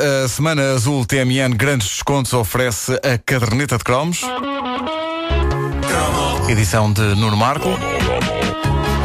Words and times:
A 0.00 0.26
Semana 0.28 0.72
Azul 0.72 1.04
TMN 1.04 1.54
Grandes 1.56 1.86
Descontos 1.86 2.32
oferece 2.32 2.98
a 3.04 3.18
caderneta 3.18 3.76
de 3.76 3.84
cromos. 3.84 4.22
Edição 6.48 6.90
de 6.90 7.02
Nuno 7.16 7.36
Marco. 7.36 7.68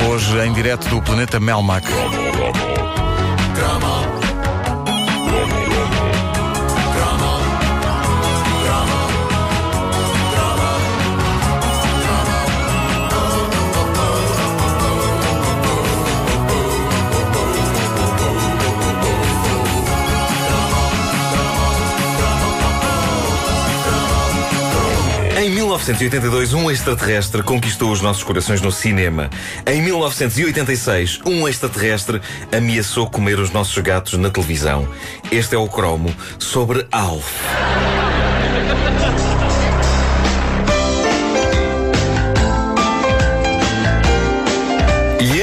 Hoje 0.09 0.39
em 0.39 0.53
direto 0.53 0.87
do 0.87 1.01
planeta 1.01 1.37
Melmac. 1.37 1.85
1982, 25.75 26.53
um 26.53 26.71
extraterrestre 26.71 27.43
conquistou 27.43 27.91
os 27.91 28.01
nossos 28.01 28.23
corações 28.23 28.61
no 28.61 28.71
cinema. 28.71 29.29
Em 29.67 29.81
1986, 29.81 31.19
um 31.25 31.47
extraterrestre 31.49 32.21
ameaçou 32.49 33.09
comer 33.09 33.39
os 33.39 33.51
nossos 33.51 33.77
gatos 33.79 34.13
na 34.13 34.29
televisão. 34.29 34.87
Este 35.29 35.55
é 35.55 35.57
o 35.57 35.67
cromo 35.67 36.15
sobre 36.39 36.87
Alf. 36.91 37.29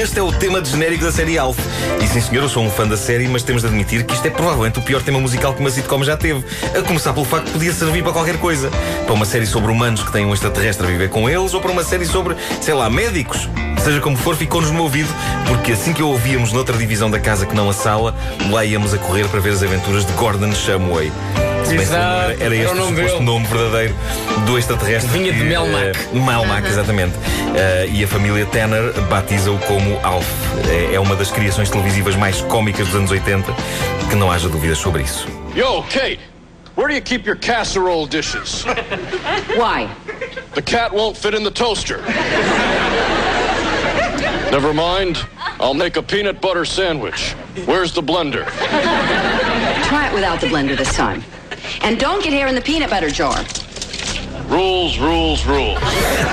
Este 0.03 0.19
é 0.19 0.21
o 0.21 0.33
tema 0.33 0.61
de 0.61 0.69
genérico 0.69 1.05
da 1.05 1.13
série 1.13 1.37
Alf. 1.37 1.57
E 2.01 2.07
sim, 2.07 2.19
senhor, 2.19 2.43
eu 2.43 2.49
sou 2.49 2.61
um 2.61 2.69
fã 2.69 2.85
da 2.85 2.97
série, 2.97 3.25
mas 3.29 3.41
temos 3.41 3.61
de 3.61 3.69
admitir 3.69 4.03
que 4.05 4.13
isto 4.13 4.25
é 4.25 4.29
provavelmente 4.29 4.77
o 4.77 4.81
pior 4.81 5.01
tema 5.01 5.17
musical 5.17 5.53
que 5.53 5.61
uma 5.61 5.69
sitcom 5.69 6.03
já 6.03 6.17
teve. 6.17 6.43
A 6.77 6.81
começar 6.81 7.13
pelo 7.13 7.25
facto 7.25 7.45
que 7.45 7.51
podia 7.53 7.71
servir 7.71 8.03
para 8.03 8.11
qualquer 8.11 8.37
coisa. 8.37 8.69
Para 9.05 9.13
uma 9.13 9.23
série 9.23 9.45
sobre 9.45 9.71
humanos 9.71 10.03
que 10.03 10.11
têm 10.11 10.25
um 10.25 10.33
extraterrestre 10.33 10.85
a 10.85 10.89
viver 10.89 11.09
com 11.09 11.29
eles, 11.29 11.53
ou 11.53 11.61
para 11.61 11.71
uma 11.71 11.85
série 11.85 12.05
sobre, 12.05 12.35
sei 12.59 12.73
lá, 12.73 12.89
médicos. 12.89 13.47
Seja 13.81 14.01
como 14.01 14.17
for, 14.17 14.35
ficou-nos 14.35 14.71
no 14.71 14.83
ouvido, 14.83 15.09
porque 15.47 15.71
assim 15.71 15.93
que 15.93 16.03
o 16.03 16.09
ouvíamos 16.09 16.51
noutra 16.51 16.77
divisão 16.77 17.09
da 17.09 17.19
casa 17.19 17.45
que 17.45 17.55
não 17.55 17.69
a 17.69 17.73
sala, 17.73 18.13
lá 18.49 18.65
íamos 18.65 18.93
a 18.93 18.97
correr 18.97 19.29
para 19.29 19.39
ver 19.39 19.53
as 19.53 19.63
aventuras 19.63 20.05
de 20.05 20.11
Gordon 20.13 20.51
Shumway. 20.51 21.13
Que 21.75 21.81
Exato, 21.81 22.03
era, 22.03 22.33
era 22.33 22.43
era 22.43 22.55
este 22.55 22.65
o 22.79 22.85
suposto 22.85 22.95
dele. 23.13 23.19
nome 23.25 23.47
verdadeiro 23.47 23.95
do 24.45 24.57
extraterrestre. 24.57 25.11
Vinha 25.11 25.33
de 25.33 25.43
Melmac. 25.43 25.97
eh, 25.97 26.19
Melmac, 26.19 26.67
exatamente. 26.67 27.13
Eh, 27.55 27.89
e 27.93 28.03
a 28.03 28.07
família 28.07 28.45
Tanner 28.45 28.91
batiza-o 29.09 29.57
como 29.59 29.99
Alf. 30.03 30.25
É, 30.69 30.95
é 30.95 30.99
uma 30.99 31.15
das 31.15 31.31
criações 31.31 31.69
televisivas 31.69 32.15
mais 32.15 32.41
cómicas 32.41 32.87
dos 32.87 32.95
anos 32.95 33.11
80, 33.11 33.51
que 34.09 34.15
não 34.15 34.31
haja 34.31 34.47
dúvidas 34.49 34.77
sobre 34.77 35.01
isso. 35.03 35.27
Yo, 35.55 35.81
Kate, 35.91 36.19
where 36.75 36.87
do 36.89 36.93
you 36.93 37.01
keep 37.01 37.25
your 37.27 37.37
casserole 37.37 38.05
dishes? 38.07 38.63
Why? 39.55 39.87
The 40.53 40.61
cat 40.61 40.93
won't 40.93 41.17
fit 41.17 41.33
in 41.35 41.43
the 41.43 41.51
toaster. 41.51 41.99
Never 44.51 44.73
mind. 44.73 45.25
I'll 45.59 45.73
make 45.73 45.97
a 45.97 46.03
peanut 46.03 46.39
butter 46.39 46.65
sandwich. 46.65 47.33
Where's 47.65 47.91
the 47.93 48.03
blender? 48.03 48.45
Try 49.87 50.07
it 50.07 50.13
without 50.13 50.39
the 50.39 50.47
blender 50.47 50.77
this 50.77 50.93
time. 50.95 51.23
And 51.81 51.99
don't 51.99 52.23
get 52.23 52.33
hair 52.33 52.47
in 52.47 52.55
the 52.55 52.61
peanut 52.61 52.89
butter 52.89 53.09
jar. 53.09 53.43
Rules, 54.53 54.97
rules, 54.97 55.41
rules. 55.45 55.79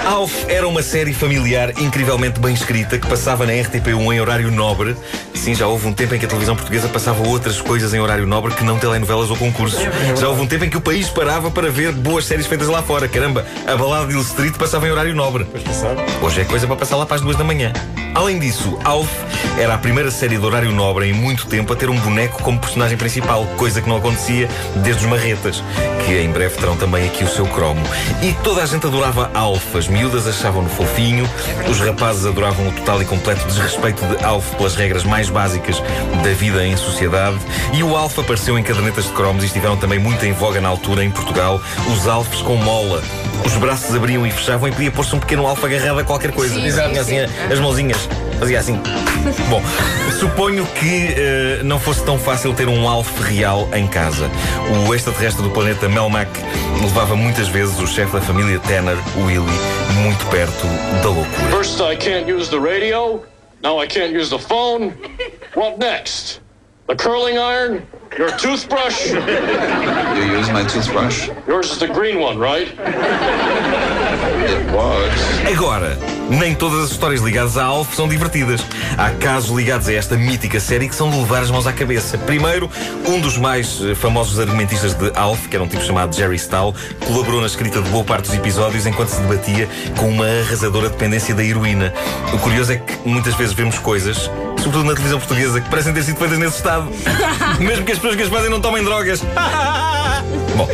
Alf 0.05 0.45
era 0.47 0.69
uma 0.69 0.83
série 0.83 1.15
familiar 1.15 1.71
incrivelmente 1.81 2.39
bem 2.39 2.53
escrita 2.53 2.99
que 2.99 3.07
passava 3.07 3.47
na 3.47 3.53
RTP1 3.53 4.13
em 4.13 4.21
horário 4.21 4.51
nobre. 4.51 4.95
Sim, 5.33 5.55
já 5.55 5.67
houve 5.67 5.87
um 5.87 5.95
tempo 5.95 6.15
em 6.15 6.19
que 6.19 6.27
a 6.27 6.29
televisão 6.29 6.55
portuguesa 6.55 6.87
passava 6.87 7.27
outras 7.27 7.63
coisas 7.63 7.95
em 7.95 7.99
horário 7.99 8.27
nobre 8.27 8.53
que 8.53 8.63
não 8.63 8.79
telenovelas 8.79 9.31
ou 9.31 9.37
concursos. 9.39 9.81
Já 10.21 10.29
houve 10.29 10.43
um 10.43 10.47
tempo 10.47 10.67
em 10.67 10.69
que 10.69 10.77
o 10.77 10.83
país 10.83 11.09
parava 11.09 11.51
para 11.51 11.71
ver 11.71 11.93
boas 11.93 12.27
séries 12.27 12.47
feitas 12.47 12.69
lá 12.69 12.83
fora. 12.83 13.09
Caramba, 13.09 13.47
a 13.67 13.75
balada 13.75 14.09
de 14.09 14.13
Hill 14.13 14.21
Street 14.21 14.55
passava 14.55 14.87
em 14.87 14.91
horário 14.91 15.15
nobre. 15.15 15.47
Hoje 16.21 16.43
é 16.43 16.45
coisa 16.45 16.67
para 16.67 16.77
passar 16.77 16.97
lá 16.97 17.07
para 17.07 17.17
as 17.17 17.23
duas 17.23 17.37
da 17.37 17.45
manhã. 17.45 17.73
Além 18.15 18.39
disso, 18.39 18.79
Alf 18.85 19.09
era 19.59 19.75
a 19.75 19.79
primeira 19.79 20.11
série 20.11 20.37
de 20.37 20.45
horário 20.45 20.73
nobre 20.73 21.09
em 21.09 21.13
muito 21.13 21.47
tempo 21.47 21.73
a 21.73 21.77
ter 21.77 21.89
um 21.89 21.99
boneco 21.99 22.43
como 22.43 22.59
personagem 22.59 22.99
principal, 22.99 23.47
coisa 23.57 23.81
que 23.81 23.89
não 23.89 23.97
acontecia 23.97 24.49
desde 24.77 25.05
os 25.05 25.11
Marretas, 25.11 25.63
que 26.05 26.19
em 26.19 26.31
breve 26.31 26.57
terão 26.57 26.77
também 26.77 27.07
aqui 27.07 27.25
o 27.25 27.29
seu 27.29 27.47
cromo. 27.47 27.81
E 28.23 28.35
toda 28.45 28.63
a 28.63 28.67
gente 28.67 28.87
adorava 28.87 29.31
Alf, 29.33 29.77
as 29.77 29.89
miúdas 29.89 30.27
achavam-no 30.27 30.69
fofinho, 30.69 31.29
os 31.69 31.79
rapazes 31.81 32.27
adoravam 32.27 32.69
o 32.69 32.73
total 32.73 33.01
e 33.01 33.05
completo 33.07 33.47
desrespeito 33.47 34.05
de 34.05 34.23
Alf 34.23 34.55
pelas 34.57 34.75
regras 34.75 35.05
mais 35.05 35.31
básicas 35.31 35.83
da 36.23 36.31
vida 36.35 36.65
em 36.67 36.77
sociedade, 36.77 37.39
e 37.73 37.83
o 37.83 37.97
Alf 37.97 38.19
apareceu 38.19 38.59
em 38.59 38.63
cadernetas 38.63 39.05
de 39.05 39.13
cromos 39.13 39.43
e 39.43 39.47
estiveram 39.47 39.77
também 39.77 39.99
muito 39.99 40.25
em 40.27 40.33
voga 40.33 40.61
na 40.61 40.69
altura 40.69 41.03
em 41.03 41.11
Portugal, 41.11 41.61
os 41.91 42.07
Alfs 42.07 42.43
com 42.43 42.57
mola. 42.57 43.03
Os 43.45 43.55
braços 43.55 43.95
abriam 43.95 44.27
e 44.27 44.31
fechavam 44.31 44.69
e 44.69 44.73
podia 44.73 44.91
pôr-se 44.91 45.17
um 45.17 45.19
pequeno 45.19 45.47
alfa 45.47 45.67
agarrado 45.67 46.01
a 46.01 46.05
qualquer 46.05 46.33
coisa. 46.33 46.55
Sim, 46.55 46.67
Exato, 46.67 46.91
sim, 46.93 46.99
assim, 46.99 47.27
sim. 47.27 47.53
as 47.53 47.59
mãozinhas. 47.59 48.09
Fazia 48.41 48.59
assim. 48.59 48.81
Bom, 49.51 49.63
suponho 50.19 50.67
que 50.67 51.15
eh, 51.15 51.61
não 51.63 51.79
fosse 51.79 52.03
tão 52.03 52.19
fácil 52.19 52.55
ter 52.55 52.67
um 52.67 52.89
Alf 52.89 53.21
real 53.21 53.69
em 53.75 53.87
casa. 53.87 54.31
O 54.89 54.95
extraterrestre 54.95 55.43
do 55.43 55.51
planeta 55.51 55.91
Melmac 55.91 56.31
levava 56.81 57.15
muitas 57.15 57.49
vezes 57.49 57.79
o 57.79 57.87
chefe 57.87 58.15
da 58.15 58.21
família 58.23 58.59
Tanner, 58.61 58.97
Willy, 59.19 59.53
muito 60.03 60.27
perto 60.31 60.67
da 61.03 61.11
loucura. 61.11 61.51
First, 61.51 61.81
I 61.81 61.95
can't 61.97 62.33
use 62.33 62.49
the 62.49 62.59
radio. 62.59 63.23
Now 63.63 63.83
I 63.83 63.87
can't 63.87 64.19
use 64.19 64.31
the 64.31 64.39
phone. 64.39 64.95
What 65.55 65.79
next? 65.79 66.41
The 66.89 66.97
curling 66.97 67.37
iron? 67.37 67.83
Your 68.19 68.31
toothbrush? 68.39 69.13
You 69.13 69.21
use 70.39 70.51
my 70.51 70.65
toothbrush? 70.65 71.29
Yours 71.47 71.71
is 71.73 71.79
the 71.79 71.89
green 71.89 72.21
one, 72.21 72.39
right? 72.39 72.69
Agora, 75.53 75.99
nem 76.31 76.55
todas 76.55 76.85
as 76.85 76.91
histórias 76.93 77.21
ligadas 77.21 77.57
a 77.57 77.65
Alf 77.65 77.95
são 77.95 78.09
divertidas. 78.09 78.61
Há 78.97 79.11
casos 79.11 79.51
ligados 79.57 79.89
a 79.89 79.93
esta 79.93 80.17
mítica 80.17 80.61
série 80.61 80.89
que 80.89 80.95
são 80.95 81.11
de 81.11 81.17
levar 81.17 81.43
as 81.43 81.51
mãos 81.51 81.67
à 81.67 81.73
cabeça. 81.73 82.17
Primeiro, 82.19 82.71
um 83.07 83.21
dos 83.21 83.37
mais 83.37 83.81
eh, 83.83 83.95
famosos 83.95 84.39
argumentistas 84.39 84.95
de 84.95 85.11
Alf, 85.17 85.49
que 85.49 85.57
era 85.57 85.65
um 85.65 85.69
tipo 85.69 85.83
chamado 85.83 86.15
Jerry 86.15 86.37
Stahl, 86.37 86.75
colaborou 87.05 87.41
na 87.41 87.47
escrita 87.47 87.83
de 87.83 87.89
boa 87.91 88.05
parte 88.05 88.27
dos 88.27 88.35
episódios 88.35 88.87
enquanto 88.87 89.09
se 89.09 89.21
debatia 89.23 89.69
com 89.97 90.09
uma 90.09 90.27
arrasadora 90.27 90.89
dependência 90.89 91.35
da 91.35 91.43
heroína. 91.43 91.93
O 92.33 92.39
curioso 92.39 92.73
é 92.73 92.77
que 92.77 93.09
muitas 93.09 93.35
vezes 93.35 93.53
vemos 93.53 93.79
coisas, 93.79 94.31
sobretudo 94.57 94.85
na 94.85 94.93
televisão 94.93 95.19
portuguesa, 95.19 95.61
que 95.61 95.69
parecem 95.69 95.93
ter 95.93 96.05
sido 96.05 96.17
feitas 96.17 96.39
nesse 96.39 96.57
estado. 96.57 96.89
Mesmo 97.59 97.85
que 97.85 97.93
as 97.93 97.99
pessoas 97.99 98.17
que 98.17 98.23
as 98.23 98.29
fazem 98.29 98.51
não 98.51 98.61
tomem 98.61 98.85
drogas. 98.85 99.21
Bom, 100.57 100.69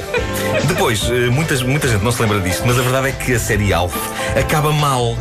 depois, 0.86 1.10
eh, 1.10 1.30
muitas, 1.30 1.62
muita 1.62 1.88
gente 1.88 2.04
não 2.04 2.12
se 2.12 2.22
lembra 2.22 2.38
disto, 2.38 2.62
mas 2.64 2.78
a 2.78 2.82
verdade 2.82 3.08
é 3.08 3.12
que 3.12 3.34
a 3.34 3.40
série 3.40 3.72
Alf 3.72 3.92
acaba 4.38 4.70
mal. 4.70 5.16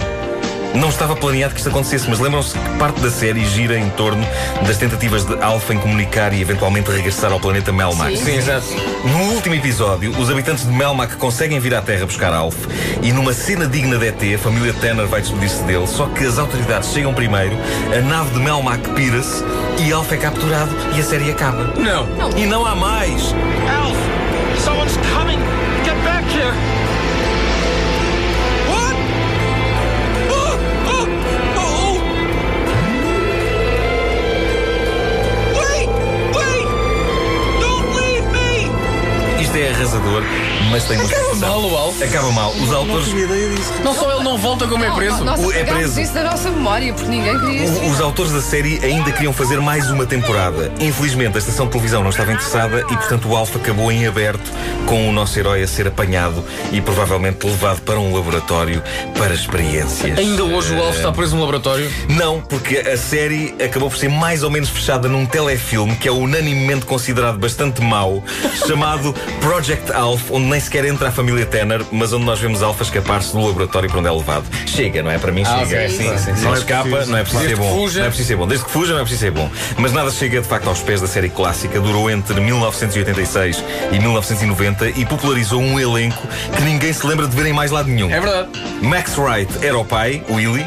Não 0.75 0.89
estava 0.89 1.15
planeado 1.15 1.55
que 1.55 1.59
isto 1.59 1.69
acontecesse, 1.69 2.07
mas 2.07 2.19
lembram-se 2.19 2.53
que 2.55 2.69
parte 2.77 2.99
da 3.01 3.09
série 3.09 3.43
gira 3.45 3.75
em 3.75 3.89
torno 3.91 4.23
das 4.67 4.77
tentativas 4.77 5.25
de 5.25 5.41
Alf 5.41 5.71
em 5.71 5.79
comunicar 5.79 6.33
e 6.33 6.41
eventualmente 6.41 6.91
regressar 6.91 7.31
ao 7.31 7.39
planeta 7.39 7.71
Melmac. 7.71 8.15
Sim, 8.15 8.35
exato. 8.35 8.67
No 9.05 9.33
último 9.33 9.55
episódio, 9.55 10.11
os 10.19 10.29
habitantes 10.29 10.67
de 10.67 10.71
Melmac 10.71 11.15
conseguem 11.15 11.59
vir 11.59 11.73
à 11.73 11.81
Terra 11.81 12.05
buscar 12.05 12.31
Alf 12.31 12.55
e 13.01 13.11
numa 13.11 13.33
cena 13.33 13.65
digna 13.65 13.97
de 13.97 14.07
ET, 14.07 14.35
a 14.35 14.37
família 14.37 14.73
Tanner 14.73 15.07
vai 15.07 15.21
despedir-se 15.21 15.63
dele, 15.63 15.87
só 15.87 16.05
que 16.07 16.25
as 16.25 16.37
autoridades 16.37 16.91
chegam 16.91 17.11
primeiro, 17.11 17.57
a 17.91 18.01
nave 18.01 18.35
de 18.35 18.39
Melmac 18.39 18.87
pira-se 18.89 19.43
e 19.79 19.91
Alf 19.91 20.11
é 20.11 20.17
capturado 20.17 20.69
e 20.95 20.99
a 20.99 21.03
série 21.03 21.31
acaba. 21.31 21.73
Não. 21.75 22.37
E 22.37 22.45
não 22.45 22.63
há 22.67 22.75
mais! 22.75 23.33
É 39.55 39.69
arrasador, 39.72 40.23
mas 40.72 40.84
tem 40.85 40.97
uma 40.97 41.05
Acaba 41.05 41.35
mal 41.35 41.61
o 41.66 41.78
Alf. 41.78 42.02
Acaba 42.03 42.31
mal. 42.31 42.52
Os 42.53 42.72
autores. 42.73 43.07
Não 43.84 43.93
só 43.93 44.11
ele 44.13 44.23
não 44.23 44.37
volta 44.37 44.67
como 44.67 44.84
é 44.84 44.91
preso. 44.91 45.23
Nós 45.23 45.40
O- 45.40 45.52
é 45.52 45.61
apagámos 45.61 45.81
preso. 45.93 46.02
isso 46.02 46.13
da 46.13 46.23
nossa 46.23 46.49
memória, 46.49 46.93
porque 46.93 47.09
ninguém 47.09 47.40
queria 47.40 47.63
isso. 47.66 47.73
o- 47.79 47.90
Os 47.91 48.02
autores 48.02 48.31
da 48.31 48.41
série 48.41 48.79
ainda 48.84 49.11
queriam 49.11 49.31
fazer 49.34 49.59
mais 49.61 49.90
uma 49.90 50.05
temporada. 50.05 50.72
Infelizmente, 50.79 51.35
a 51.35 51.40
estação 51.40 51.66
de 51.66 51.72
televisão 51.72 52.03
não 52.03 52.09
estava 52.09 52.31
interessada 52.31 52.81
e, 52.81 52.96
portanto, 52.97 53.28
o 53.29 53.35
Alf 53.35 53.55
acabou 53.55 53.91
em 53.91 54.05
aberto, 54.07 54.52
com 54.85 55.09
o 55.09 55.11
nosso 55.13 55.37
herói 55.40 55.63
a 55.63 55.67
ser 55.67 55.87
apanhado 55.87 56.43
e 56.72 56.81
provavelmente 56.81 57.46
levado 57.46 57.81
para 57.81 57.99
um 57.99 58.13
laboratório 58.16 58.81
para 59.17 59.34
experiências. 59.34 60.17
Ainda 60.17 60.43
hoje 60.43 60.73
o 60.73 60.81
Alf 60.81 60.97
está 60.97 61.11
preso 61.11 61.35
no 61.35 61.41
laboratório. 61.41 61.90
Não, 62.09 62.41
porque 62.41 62.78
a 62.78 62.97
série 62.97 63.55
acabou 63.63 63.90
por 63.90 63.97
ser 63.97 64.09
mais 64.09 64.43
ou 64.43 64.49
menos 64.49 64.69
fechada 64.69 65.07
num 65.07 65.25
telefilme 65.25 65.96
que 65.96 66.07
é 66.07 66.11
unanimemente 66.11 66.85
considerado 66.85 67.37
bastante 67.37 67.81
mau, 67.81 68.23
chamado 68.67 69.13
Project 69.49 69.91
Alf, 69.93 70.31
onde 70.31 70.47
nem 70.47 70.59
sequer 70.59 70.85
entra 70.85 71.09
a 71.09 71.11
família 71.11 71.45
Tanner, 71.45 71.79
mas 71.91 72.11
onde 72.11 72.25
nós 72.25 72.39
vemos 72.39 72.63
Alf 72.63 72.81
escapar-se 72.81 73.31
do 73.31 73.45
laboratório 73.45 73.87
para 73.87 73.99
onde 73.99 74.07
é 74.07 74.11
levado. 74.11 74.43
Chega, 74.65 75.03
não 75.03 75.11
é? 75.11 75.19
Para 75.19 75.31
mim 75.31 75.43
Ah, 75.45 75.59
chega. 75.59 75.83
ok, 75.85 75.89
sim, 75.89 76.17
sim, 76.17 76.35
sim. 76.35 76.43
Não 76.45 76.55
é 76.55 76.57
escapa, 76.57 76.89
preciso. 76.89 77.11
não 77.11 77.17
é 77.19 77.21
preciso 77.21 77.41
ser 77.43 77.47
Desde 77.49 77.63
que 77.63 77.69
bom. 77.69 77.75
fuja. 77.75 77.99
Não 77.99 78.05
é 78.05 78.09
preciso 78.09 78.27
ser 78.27 78.35
bom. 78.37 78.47
Desde 78.47 78.65
que 78.65 78.71
fuja, 78.71 78.93
não 78.93 78.99
é 78.99 79.01
preciso 79.03 79.21
ser 79.21 79.31
bom. 79.31 79.51
Mas 79.77 79.93
nada 79.93 80.09
chega 80.09 80.41
de 80.41 80.47
facto 80.47 80.67
aos 80.67 80.79
pés 80.79 80.99
da 80.99 81.05
série 81.07 81.29
clássica. 81.29 81.79
Durou 81.79 82.09
entre 82.09 82.41
1986 82.41 83.63
e 83.91 83.99
1990 83.99 84.89
e 84.89 85.05
popularizou 85.05 85.61
um 85.61 85.79
elenco 85.79 86.27
que 86.57 86.63
ninguém 86.63 86.91
se 86.91 87.05
lembra 87.05 87.27
de 87.27 87.35
ver 87.35 87.45
em 87.45 87.53
mais 87.53 87.69
lado 87.69 87.87
nenhum. 87.87 88.09
É 88.09 88.19
verdade. 88.19 88.49
Max 88.81 89.15
Wright 89.15 89.63
era 89.63 89.77
o 89.77 89.85
pai, 89.85 90.23
Willie. 90.27 90.65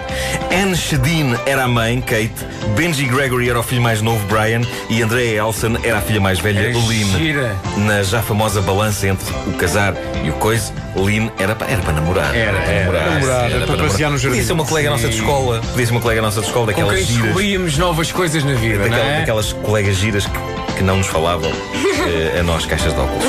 Anne 0.53 0.77
Shedin 0.77 1.35
era 1.47 1.65
a 1.65 1.69
mãe, 1.69 2.01
Kate. 2.01 2.33
Benji 2.77 3.07
Gregory 3.07 3.51
era 3.51 3.59
o 3.59 3.63
filho 3.63 3.83
mais 3.83 4.01
novo, 4.01 4.25
Brian. 4.29 4.61
E 4.89 5.03
Andrea 5.03 5.41
Elson 5.41 5.77
era 5.83 5.99
a 5.99 6.01
filha 6.01 6.21
mais 6.21 6.39
velha, 6.39 6.61
É 6.61 6.73
Lynn. 6.73 7.85
Na 7.85 8.05
já 8.05 8.23
famosa 8.23 8.63
balança 8.69 9.09
entre 9.09 9.27
o 9.47 9.53
casar 9.55 9.95
e 10.23 10.29
o 10.29 10.35
coisa, 10.35 10.73
Lynn 10.95 11.29
era 11.39 11.55
para, 11.57 11.71
era 11.73 11.81
para 11.81 11.93
namorar. 11.95 12.35
Era, 12.37 12.53
para 12.61 12.71
era. 12.73 13.11
Namorar, 13.13 13.51
era 13.51 13.67
para 13.67 13.77
passear 13.79 14.11
no 14.11 14.19
jardim. 14.19 14.37
Podia 14.37 14.47
ser 14.47 14.53
uma 14.53 14.65
colega 14.67 14.91
nossa 14.91 15.09
de 15.09 15.15
escola. 15.17 15.61
Podia 15.71 15.87
ser 15.87 15.93
uma 15.93 16.01
colega 16.01 16.21
nossa 16.23 16.41
de 16.41 16.47
escola, 16.47 16.67
Com 16.67 16.73
daquelas 16.73 16.97
quem 16.97 17.07
giras. 17.07 17.23
descobríamos 17.23 17.79
novas 17.79 18.13
coisas 18.13 18.45
na 18.45 18.53
vida, 18.55 18.79
Daquela- 18.85 19.05
é? 19.05 19.19
Daquelas 19.21 19.53
colegas 19.55 19.97
giras 19.97 20.27
que, 20.27 20.75
que 20.77 20.83
não 20.83 20.97
nos 20.99 21.07
falavam 21.07 21.51
eh, 22.07 22.41
a 22.41 22.43
nós, 22.43 22.67
caixas 22.67 22.93
de 22.93 23.01
óculos. 23.01 23.25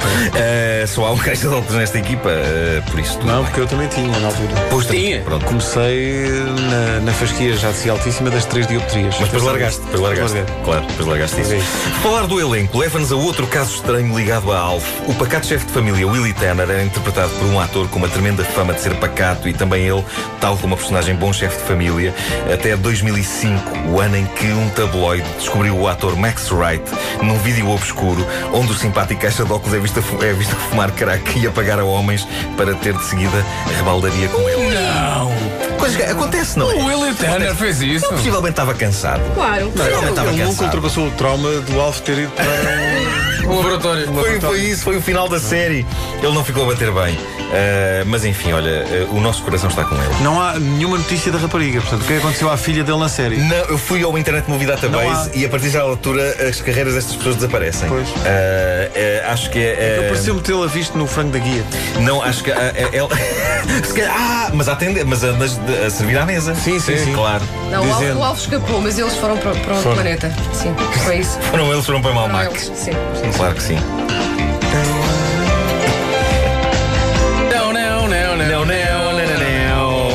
Eh, 0.34 0.84
só 0.86 1.06
há 1.06 1.10
um 1.12 1.18
caixa 1.18 1.48
de 1.48 1.54
óculos 1.54 1.74
nesta 1.76 1.98
equipa, 1.98 2.28
eh, 2.30 2.82
por 2.90 3.00
isso 3.00 3.14
tudo 3.18 3.26
Não, 3.26 3.36
bem. 3.36 3.44
porque 3.46 3.60
eu 3.60 3.66
também 3.66 3.88
tinha 3.88 4.18
na 4.18 4.26
altura. 4.28 4.48
Pois, 4.70 4.86
Tinha. 4.86 5.20
Pronto. 5.22 5.44
Comecei 5.44 6.28
na, 6.70 7.00
na 7.00 7.12
fasquia 7.12 7.56
já 7.56 7.70
de 7.70 7.76
si 7.78 7.90
altíssima 7.90 8.30
das 8.30 8.44
três 8.46 8.66
dioptrias. 8.66 9.14
Mas 9.18 9.28
depois 9.28 9.42
largaste, 9.44 9.80
depois 9.82 10.00
largaste. 10.02 10.36
Larguei. 10.36 10.54
Claro, 10.64 10.86
depois 10.86 11.08
largaste 11.08 11.40
isso. 11.40 11.50
Larguei. 11.50 11.68
Falar 12.02 12.26
do 12.26 12.40
elenco 12.40 12.78
leva-nos 12.78 13.12
a 13.12 13.16
outro 13.16 13.46
caso 13.46 13.74
estranho 13.74 14.16
ligado 14.16 14.52
a 14.52 14.58
Alf. 14.58 14.84
O 15.06 15.14
pacato 15.14 15.46
chefe 15.46 15.66
de 15.66 15.72
família 15.72 16.06
Willie 16.06 16.32
Tanner 16.34 16.68
era 16.70 16.82
interpretado 16.82 17.30
por 17.30 17.46
um 17.48 17.58
ator 17.60 17.88
com 17.88 17.98
uma 17.98 18.08
tremenda 18.08 18.44
fama 18.44 18.72
de 18.72 18.80
ser 18.80 18.94
pacato 18.96 19.48
e 19.48 19.52
também 19.52 19.86
ele, 19.86 20.04
tal 20.40 20.56
como 20.56 20.74
a 20.74 20.76
personagem 20.76 21.14
bom 21.16 21.32
chefe 21.32 21.58
de 21.58 21.64
família, 21.64 22.14
até 22.52 22.76
2005, 22.76 23.88
o 23.90 24.00
ano 24.00 24.16
em 24.16 24.26
que 24.26 24.46
um 24.46 24.68
tabloide 24.70 25.26
descobriu 25.38 25.76
o 25.76 25.88
ator 25.88 26.16
Max 26.16 26.50
Wright 26.50 26.84
num 27.22 27.38
vídeo 27.38 27.68
obscuro 27.70 28.24
onde 28.52 28.72
o 28.72 28.74
simpático 28.74 29.20
caixa 29.20 29.44
de 29.44 29.52
óculos 29.52 29.74
é 29.74 29.78
visto 29.80 29.89
a, 29.98 30.02
fu- 30.02 30.22
é 30.22 30.32
visto 30.32 30.54
fumar 30.54 30.90
crack 30.92 31.38
e 31.38 31.46
a 31.46 31.50
pagar 31.50 31.78
a 31.80 31.84
homens 31.84 32.26
para 32.56 32.74
ter 32.74 32.94
de 32.94 33.04
seguida 33.04 33.44
rebaldaria 33.76 34.28
com 34.28 34.40
ele. 34.48 34.74
Não. 34.74 35.30
Que 35.96 36.02
acontece, 36.04 36.58
não 36.58 36.70
é? 36.70 36.74
O 36.74 36.84
Willie 36.86 37.14
Tanner 37.14 37.54
fez 37.54 37.80
isso. 37.82 38.06
Possivelmente 38.08 38.50
estava 38.52 38.72
cansado. 38.74 39.20
Claro. 39.34 39.70
Possivelmente 39.70 40.10
estava 40.10 40.28
Ele 40.28 40.36
nunca 40.38 40.48
cansado. 40.50 40.64
ultrapassou 40.66 41.06
o 41.08 41.10
trauma 41.12 41.50
do 41.60 41.80
Alf 41.80 42.00
ter 42.00 42.18
ido 42.18 42.32
para. 42.32 42.46
O 43.50 43.56
laboratório. 43.56 44.06
Foi, 44.12 44.40
foi 44.40 44.60
isso, 44.60 44.82
foi 44.84 44.96
o 44.96 45.02
final 45.02 45.28
da 45.28 45.38
série. 45.40 45.86
Ele 46.22 46.32
não 46.32 46.44
ficou 46.44 46.64
a 46.64 46.66
bater 46.72 46.90
bem. 46.92 47.18
Ah, 47.52 48.04
mas 48.06 48.24
enfim, 48.24 48.52
olha, 48.52 48.84
ah, 48.86 49.14
o 49.14 49.20
nosso 49.20 49.42
coração 49.42 49.68
está 49.68 49.84
com 49.84 49.94
ele. 49.96 50.14
Não 50.22 50.40
há 50.40 50.58
nenhuma 50.58 50.98
notícia 50.98 51.32
da 51.32 51.38
rapariga. 51.38 51.80
Portanto, 51.80 52.02
o 52.02 52.04
que 52.04 52.12
é 52.12 52.16
que 52.16 52.22
aconteceu 52.22 52.50
à 52.50 52.56
filha 52.56 52.84
dele 52.84 52.98
na 52.98 53.08
série? 53.08 53.36
Não, 53.38 53.56
eu 53.56 53.76
fui 53.78 54.02
ao 54.02 54.16
Internet 54.16 54.48
Movie 54.48 54.66
Database 54.66 55.30
há. 55.34 55.36
e 55.36 55.44
a 55.44 55.48
partir 55.48 55.70
da 55.70 55.80
altura 55.82 56.48
as 56.48 56.60
carreiras 56.60 56.94
destas 56.94 57.16
pessoas 57.16 57.36
desaparecem. 57.36 57.88
Pois. 57.88 58.08
É, 58.24 59.24
acho 59.28 59.50
que 59.50 59.58
é. 59.58 59.96
Eu 59.98 60.04
é- 60.04 60.08
pareceu-me 60.08 60.40
tê-la 60.40 60.66
visto 60.66 60.96
no 60.96 61.06
frango 61.06 61.30
da 61.32 61.38
guia. 61.38 61.64
Não, 62.00 62.22
acho 62.22 62.44
que. 62.44 62.50
ela- 62.50 63.10
Se 63.84 63.92
calhar- 63.94 64.14
ah, 64.16 64.50
mas 64.52 64.68
a 64.68 64.72
atender, 64.72 65.04
mas 65.04 65.22
a, 65.24 65.30
a 65.30 65.90
servir 65.90 66.18
à 66.18 66.24
mesa. 66.26 66.54
Sim, 66.54 66.78
sim, 66.80 66.96
sim. 66.96 67.12
Claro. 67.14 67.42
Não, 67.70 67.82
o 67.82 67.86
Dizendo. 67.86 68.20
o 68.20 68.32
escapou, 68.34 68.80
mas 68.80 68.98
eles 68.98 69.14
foram 69.16 69.36
para, 69.38 69.52
para 69.52 69.74
outro 69.74 69.92
planeta. 69.92 70.32
Sim, 70.52 70.74
foi 71.04 71.18
isso. 71.18 71.38
Foram 71.50 71.72
eles, 71.72 71.84
foram 71.86 72.00
para 72.02 72.12
Malmac. 72.12 72.46
eles, 72.50 72.70
sim. 72.74 72.90
Claro 73.40 73.54
que 73.54 73.62
sim. 73.62 73.76
Não, 77.50 77.72
não, 77.72 78.06
não, 78.06 78.36
não. 78.36 78.36
Não, 78.36 78.36
não, 78.36 78.66
não, 78.66 79.12
não, 79.16 79.38
não. 79.38 80.10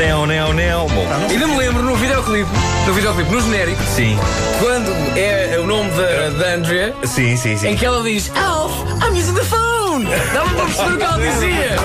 Não, 0.00 0.24
não, 0.26 0.54
não. 0.54 0.88
Bom, 0.88 1.06
Ainda 1.28 1.46
me 1.46 1.56
lembro 1.58 1.82
no 1.82 1.94
videoclipe, 1.96 2.48
no 2.86 2.94
videoclipe, 2.94 3.30
no 3.30 3.42
genérico, 3.42 3.82
sim. 3.94 4.18
quando 4.58 4.90
é 5.18 5.58
o 5.58 5.66
nome 5.66 5.90
da, 5.90 6.30
da 6.30 6.54
Andrea, 6.54 6.94
Sim, 7.04 7.36
sim, 7.36 7.58
sim. 7.58 7.68
em 7.68 7.76
que 7.76 7.84
ela 7.84 8.02
diz 8.02 8.32
Alf, 8.34 8.72
I'm 9.04 9.14
using 9.14 9.34
the 9.34 9.44
phone. 9.44 10.06
Dava 10.32 10.48
para 10.54 10.64
perceber 10.64 10.94
o 10.94 10.96
que 10.96 11.02
ela 11.02 11.18
dizia. 11.18 11.76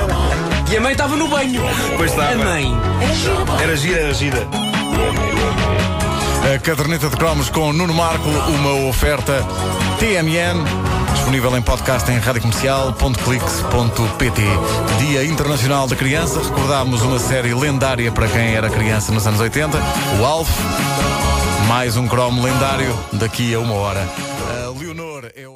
E 0.71 0.77
a 0.77 0.81
mãe 0.81 0.93
estava 0.93 1.17
no 1.17 1.27
banho. 1.27 1.61
Pois 1.97 2.11
estava. 2.11 2.31
A 2.31 2.37
mãe. 2.37 2.73
Era 3.61 3.75
gira, 3.75 3.99
era 3.99 4.13
gira. 4.13 4.47
A 6.43 6.59
caderneta 6.59 7.09
de 7.09 7.15
cromos 7.15 7.49
com 7.49 7.71
Nuno 7.71 7.93
Marco, 7.93 8.27
uma 8.27 8.89
oferta 8.89 9.47
TMN, 9.97 10.61
disponível 11.13 11.55
em 11.55 11.61
podcast 11.61 12.11
em 12.11 12.17
radiocomercial.clix.pt. 12.17 14.41
Dia 14.99 15.23
Internacional 15.23 15.87
da 15.87 15.95
Criança, 15.95 16.41
recordámos 16.41 17.01
uma 17.01 17.17
série 17.17 17.53
lendária 17.53 18.11
para 18.11 18.27
quem 18.27 18.55
era 18.55 18.69
criança 18.69 19.13
nos 19.13 19.25
anos 19.25 19.39
80, 19.39 19.77
o 20.19 20.25
Alf. 20.25 20.49
Mais 21.69 21.95
um 21.95 22.09
cromo 22.09 22.43
lendário 22.43 22.93
daqui 23.13 23.53
a 23.53 23.59
uma 23.59 23.75
hora. 23.75 24.05
A 24.65 24.69
Leonor 24.77 25.31
é. 25.35 25.52